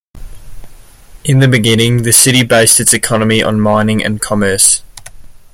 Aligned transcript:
In 1.23 1.41
the 1.41 1.47
beginning 1.47 2.01
the 2.01 2.11
city 2.11 2.41
based 2.41 2.79
its 2.79 2.91
economy 2.91 3.43
on 3.43 3.61
mining 3.61 4.03
and 4.03 4.19
commerce. 4.19 4.81